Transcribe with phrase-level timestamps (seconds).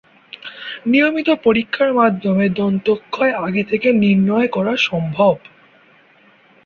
[0.85, 5.35] নিয়মিত পরীক্ষার মাধ্যমে দন্তক্ষয় আগে থেকে নির্ণয় করা সম্ভব।